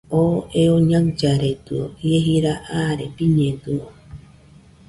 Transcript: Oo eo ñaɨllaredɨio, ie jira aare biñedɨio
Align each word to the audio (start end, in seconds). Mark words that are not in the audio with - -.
Oo 0.19 0.37
eo 0.61 0.75
ñaɨllaredɨio, 0.89 1.83
ie 2.07 2.17
jira 2.25 2.53
aare 2.77 3.05
biñedɨio 3.15 3.85